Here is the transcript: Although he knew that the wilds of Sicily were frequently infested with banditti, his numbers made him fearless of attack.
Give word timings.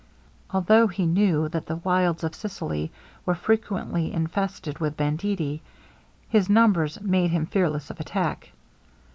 Although 0.49 0.87
he 0.87 1.05
knew 1.05 1.47
that 1.49 1.67
the 1.67 1.75
wilds 1.75 2.23
of 2.23 2.33
Sicily 2.33 2.91
were 3.23 3.35
frequently 3.35 4.11
infested 4.11 4.79
with 4.79 4.97
banditti, 4.97 5.61
his 6.27 6.49
numbers 6.49 6.99
made 7.01 7.29
him 7.29 7.45
fearless 7.45 7.91
of 7.91 7.99
attack. 7.99 8.49